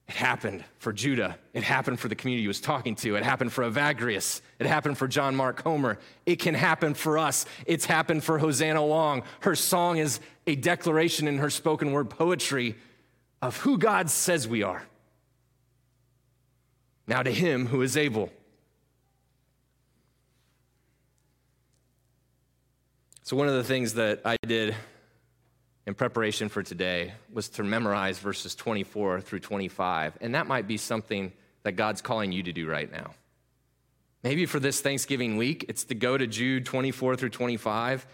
[0.08, 1.38] It happened for Judah.
[1.52, 3.16] It happened for the community he was talking to.
[3.16, 4.40] It happened for Evagrius.
[4.58, 5.98] It happened for John Mark Comer.
[6.24, 7.44] It can happen for us.
[7.66, 9.22] It's happened for Hosanna Wong.
[9.40, 12.76] Her song is a declaration in her spoken word poetry
[13.42, 14.82] of who God says we are.
[17.06, 18.30] Now to him who is able.
[23.22, 24.74] So, one of the things that I did
[25.88, 30.18] in preparation for today was to memorize verses 24 through 25.
[30.20, 31.32] And that might be something
[31.62, 33.12] that God's calling you to do right now.
[34.22, 38.06] Maybe for this Thanksgiving week, it's to go to Jude 24 through 25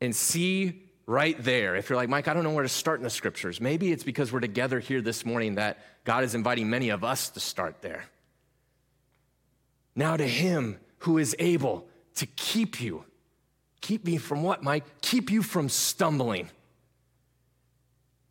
[0.00, 1.76] and see right there.
[1.76, 4.04] If you're like, Mike, I don't know where to start in the scriptures, maybe it's
[4.04, 7.82] because we're together here this morning that God is inviting many of us to start
[7.82, 8.06] there.
[9.94, 13.04] Now, to Him who is able to keep you,
[13.82, 15.02] keep me from what, Mike?
[15.02, 16.48] Keep you from stumbling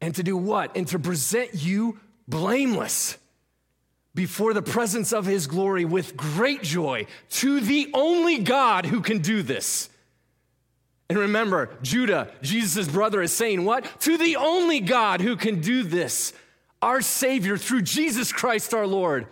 [0.01, 0.75] and to do what?
[0.75, 3.17] And to present you blameless
[4.13, 9.19] before the presence of his glory with great joy to the only God who can
[9.19, 9.89] do this.
[11.09, 13.85] And remember, Judah, Jesus' brother, is saying what?
[14.01, 16.33] To the only God who can do this,
[16.81, 19.27] our Savior through Jesus Christ our Lord.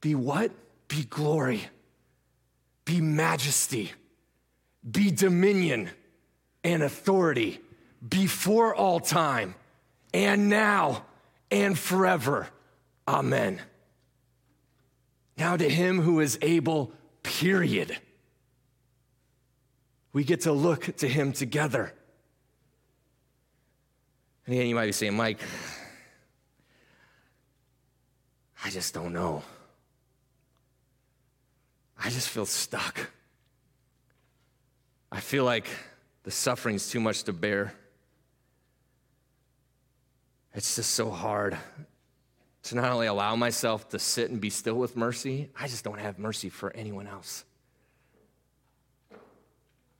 [0.00, 0.52] Be what?
[0.88, 1.68] Be glory,
[2.84, 3.92] be majesty,
[4.88, 5.90] be dominion
[6.64, 7.60] and authority
[8.08, 9.54] before all time,
[10.14, 11.04] and now,
[11.50, 12.48] and forever.
[13.06, 13.60] Amen.
[15.36, 16.92] Now to him who is able,
[17.22, 17.96] period.
[20.12, 21.92] We get to look to him together.
[24.46, 25.38] And again, you might be saying, Mike,
[28.64, 29.42] I just don't know.
[32.02, 33.10] I just feel stuck.
[35.10, 35.68] I feel like
[36.22, 37.74] the suffering's too much to bear.
[40.58, 41.56] It's just so hard
[42.64, 46.00] to not only allow myself to sit and be still with mercy, I just don't
[46.00, 47.44] have mercy for anyone else.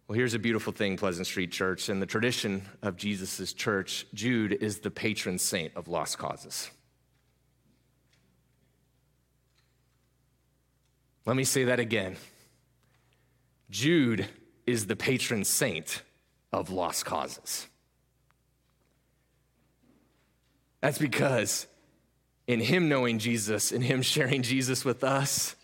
[0.08, 1.88] Well, here's a beautiful thing, Pleasant Street Church.
[1.88, 6.68] In the tradition of Jesus' church, Jude is the patron saint of lost causes.
[11.24, 12.16] Let me say that again.
[13.70, 14.26] Jude
[14.66, 16.02] is the patron saint
[16.52, 17.68] of lost causes.
[20.80, 21.66] That's because
[22.46, 25.54] in him knowing Jesus, in him sharing Jesus with us,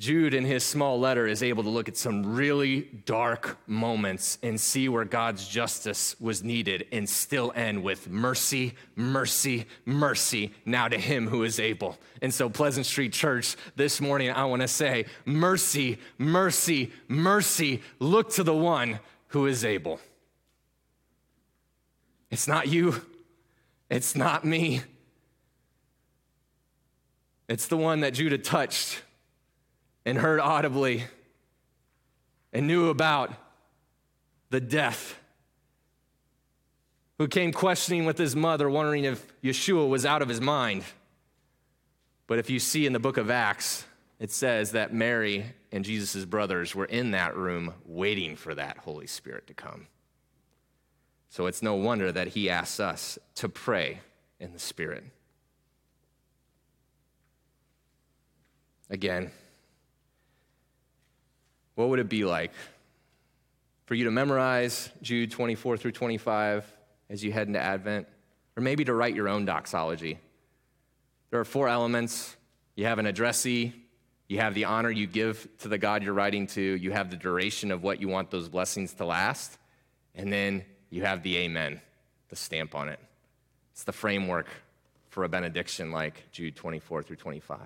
[0.00, 4.58] Jude, in his small letter, is able to look at some really dark moments and
[4.58, 10.96] see where God's justice was needed and still end with mercy, mercy, mercy, now to
[10.96, 11.98] him who is able.
[12.22, 18.30] And so, Pleasant Street Church, this morning, I want to say, mercy, mercy, mercy, look
[18.30, 20.00] to the one who is able.
[22.30, 23.02] It's not you,
[23.90, 24.82] it's not me.
[27.48, 29.02] It's the one that Judah touched
[30.06, 31.04] and heard audibly
[32.52, 33.32] and knew about
[34.50, 35.16] the death,
[37.18, 40.84] who came questioning with his mother, wondering if Yeshua was out of his mind.
[42.26, 43.84] But if you see in the book of Acts,
[44.18, 49.06] it says that Mary and Jesus' brothers were in that room waiting for that Holy
[49.06, 49.86] Spirit to come.
[51.30, 54.00] So it's no wonder that he asks us to pray
[54.40, 55.04] in the Spirit.
[58.90, 59.30] Again,
[61.76, 62.50] what would it be like
[63.86, 66.64] for you to memorize Jude 24 through 25
[67.08, 68.08] as you head into Advent?
[68.56, 70.18] Or maybe to write your own doxology?
[71.30, 72.36] There are four elements
[72.74, 73.72] you have an addressee,
[74.26, 77.16] you have the honor you give to the God you're writing to, you have the
[77.16, 79.58] duration of what you want those blessings to last,
[80.16, 81.80] and then you have the amen,
[82.28, 82.98] the stamp on it.
[83.72, 84.48] It's the framework
[85.08, 87.58] for a benediction like Jude 24 through 25.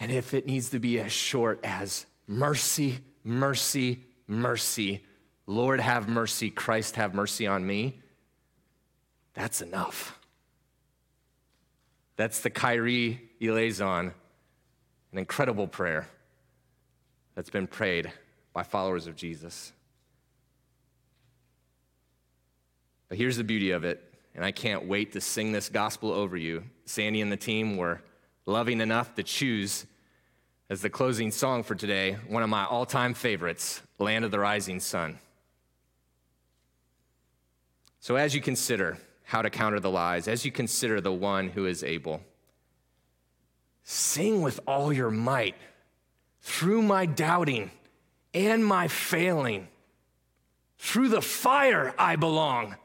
[0.00, 5.04] And if it needs to be as short as mercy, mercy, mercy,
[5.46, 8.00] Lord have mercy, Christ have mercy on me,
[9.34, 10.18] that's enough.
[12.16, 14.12] That's the Kyrie eleison,
[15.12, 16.08] an incredible prayer
[17.34, 18.12] that's been prayed
[18.52, 19.72] by followers of Jesus.
[23.08, 24.02] But here's the beauty of it,
[24.34, 26.64] and I can't wait to sing this gospel over you.
[26.84, 28.02] Sandy and the team were
[28.46, 29.86] loving enough to choose
[30.70, 34.38] as the closing song for today one of my all time favorites, Land of the
[34.38, 35.18] Rising Sun.
[38.00, 41.66] So, as you consider how to counter the lies, as you consider the one who
[41.66, 42.22] is able,
[43.82, 45.56] sing with all your might
[46.40, 47.70] through my doubting
[48.32, 49.68] and my failing.
[50.78, 52.76] Through the fire I belong.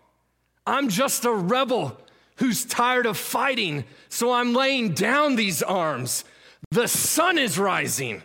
[0.65, 1.97] I'm just a rebel
[2.37, 6.23] who's tired of fighting, so I'm laying down these arms.
[6.71, 8.23] The sun is rising.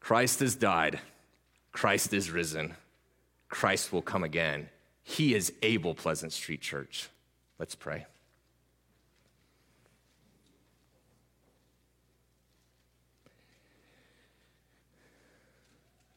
[0.00, 1.00] Christ has died.
[1.72, 2.74] Christ is risen.
[3.48, 4.68] Christ will come again.
[5.02, 7.08] He is able, Pleasant Street Church.
[7.58, 8.06] Let's pray.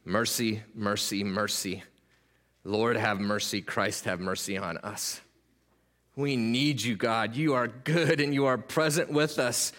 [0.04, 1.84] Mercy, mercy, mercy.
[2.64, 3.62] Lord, have mercy.
[3.62, 5.22] Christ, have mercy on us.
[6.16, 7.36] We need you, God.
[7.36, 9.72] You are good and you are present with us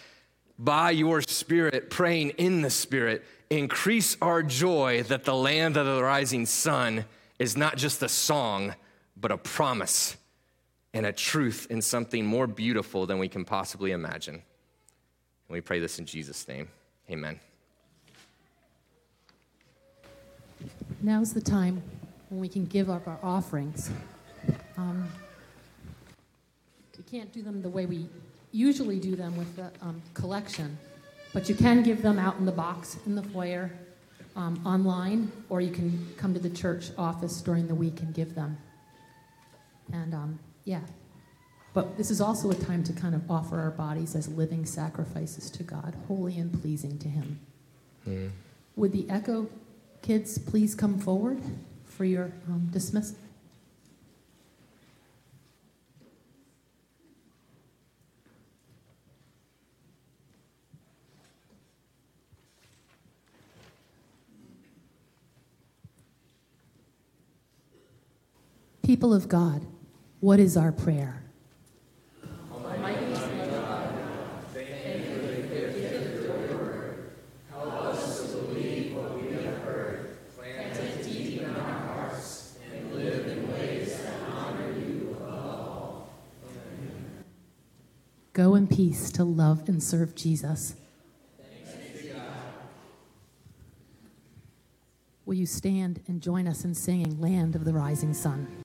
[0.58, 3.24] by your Spirit, praying in the Spirit.
[3.50, 7.04] Increase our joy that the land of the rising sun
[7.38, 8.74] is not just a song,
[9.16, 10.16] but a promise
[10.94, 14.34] and a truth in something more beautiful than we can possibly imagine.
[14.34, 14.42] And
[15.48, 16.68] we pray this in Jesus' name.
[17.10, 17.38] Amen.
[21.02, 21.82] Now's the time
[22.32, 23.90] when we can give up our offerings.
[24.78, 25.06] Um,
[26.96, 28.06] we can't do them the way we
[28.52, 30.78] usually do them with the um, collection,
[31.34, 33.70] but you can give them out in the box in the foyer,
[34.34, 38.34] um, online, or you can come to the church office during the week and give
[38.34, 38.56] them.
[39.92, 40.80] And um, yeah,
[41.74, 45.50] but this is also a time to kind of offer our bodies as living sacrifices
[45.50, 47.40] to God, holy and pleasing to Him.
[48.08, 48.30] Mm.
[48.76, 49.50] Would the echo
[50.00, 51.42] kids please come forward
[52.02, 53.16] for your um, dismissal?
[68.82, 69.64] People of God,
[70.18, 71.21] what is our prayer?
[88.42, 90.74] Go in peace to love and serve Jesus.
[95.24, 98.61] Will you stand and join us in singing Land of the Rising Sun?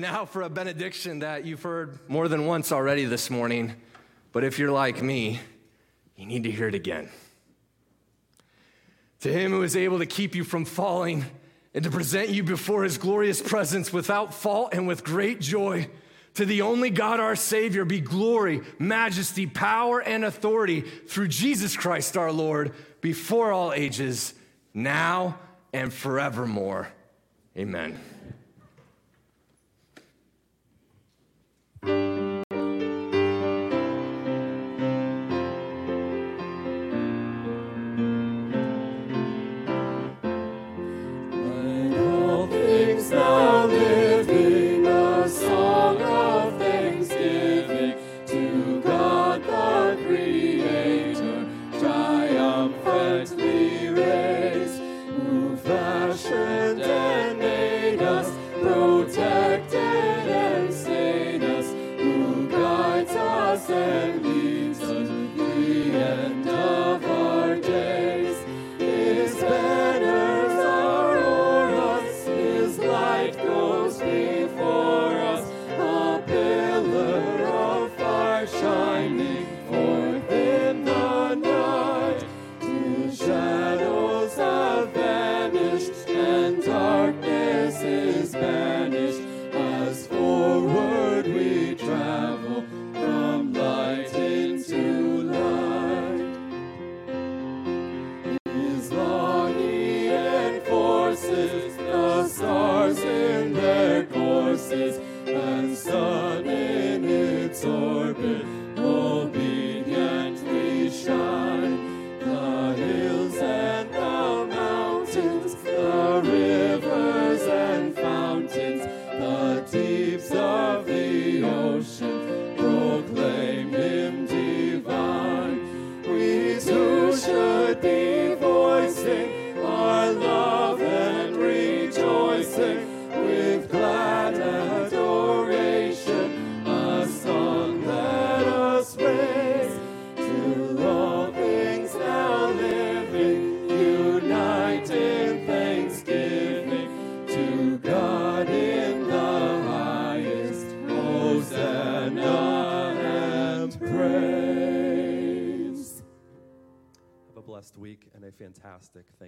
[0.00, 3.74] now for a benediction that you've heard more than once already this morning.
[4.32, 5.40] But if you're like me,
[6.16, 7.08] you need to hear it again.
[9.20, 11.24] To him who is able to keep you from falling
[11.74, 15.88] and to present you before his glorious presence without fault and with great joy.
[16.34, 22.16] To the only God our Savior be glory, majesty, power, and authority through Jesus Christ
[22.16, 24.34] our Lord before all ages,
[24.72, 25.38] now
[25.72, 26.88] and forevermore.
[27.56, 27.98] Amen.
[31.82, 32.09] Thank you.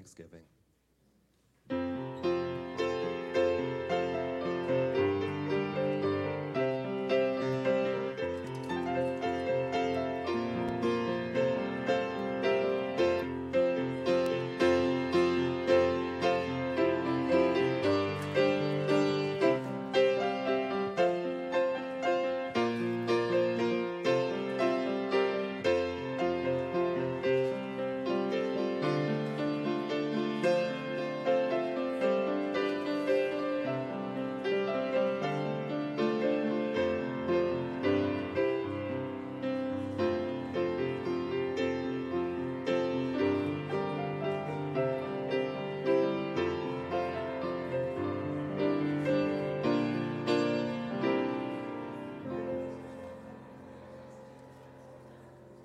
[0.02, 0.51] Thanksgiving.